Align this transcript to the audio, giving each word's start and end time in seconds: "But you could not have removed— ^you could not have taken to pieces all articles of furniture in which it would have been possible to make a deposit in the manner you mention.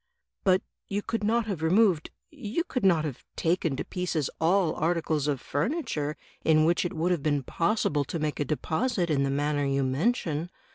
"But 0.43 0.63
you 0.87 1.03
could 1.03 1.23
not 1.23 1.45
have 1.45 1.61
removed— 1.61 2.09
^you 2.33 2.67
could 2.67 2.83
not 2.83 3.05
have 3.05 3.23
taken 3.35 3.75
to 3.75 3.85
pieces 3.85 4.31
all 4.39 4.73
articles 4.73 5.27
of 5.27 5.39
furniture 5.39 6.17
in 6.43 6.65
which 6.65 6.83
it 6.83 6.93
would 6.93 7.11
have 7.11 7.21
been 7.21 7.43
possible 7.43 8.03
to 8.05 8.17
make 8.17 8.39
a 8.39 8.45
deposit 8.45 9.11
in 9.11 9.21
the 9.21 9.29
manner 9.29 9.63
you 9.63 9.83
mention. 9.83 10.49